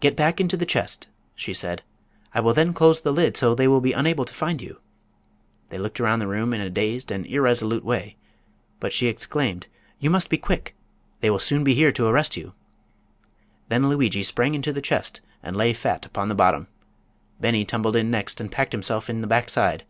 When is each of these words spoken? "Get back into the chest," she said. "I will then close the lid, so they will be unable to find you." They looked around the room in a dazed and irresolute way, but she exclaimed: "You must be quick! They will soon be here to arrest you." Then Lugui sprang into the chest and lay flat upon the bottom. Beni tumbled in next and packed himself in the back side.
"Get 0.00 0.14
back 0.14 0.38
into 0.38 0.58
the 0.58 0.66
chest," 0.66 1.08
she 1.34 1.54
said. 1.54 1.82
"I 2.34 2.40
will 2.40 2.52
then 2.52 2.74
close 2.74 3.00
the 3.00 3.10
lid, 3.10 3.38
so 3.38 3.54
they 3.54 3.66
will 3.66 3.80
be 3.80 3.94
unable 3.94 4.26
to 4.26 4.34
find 4.34 4.60
you." 4.60 4.82
They 5.70 5.78
looked 5.78 5.98
around 5.98 6.18
the 6.18 6.26
room 6.26 6.52
in 6.52 6.60
a 6.60 6.68
dazed 6.68 7.10
and 7.10 7.24
irresolute 7.24 7.82
way, 7.82 8.16
but 8.80 8.92
she 8.92 9.06
exclaimed: 9.06 9.68
"You 9.98 10.10
must 10.10 10.28
be 10.28 10.36
quick! 10.36 10.74
They 11.22 11.30
will 11.30 11.38
soon 11.38 11.64
be 11.64 11.72
here 11.72 11.90
to 11.90 12.06
arrest 12.06 12.36
you." 12.36 12.52
Then 13.70 13.84
Lugui 13.88 14.22
sprang 14.24 14.54
into 14.54 14.74
the 14.74 14.82
chest 14.82 15.22
and 15.42 15.56
lay 15.56 15.72
flat 15.72 16.04
upon 16.04 16.28
the 16.28 16.34
bottom. 16.34 16.68
Beni 17.40 17.64
tumbled 17.64 17.96
in 17.96 18.10
next 18.10 18.42
and 18.42 18.52
packed 18.52 18.72
himself 18.72 19.08
in 19.08 19.22
the 19.22 19.26
back 19.26 19.48
side. 19.48 19.84